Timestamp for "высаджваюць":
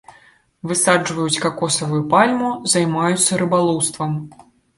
0.69-1.41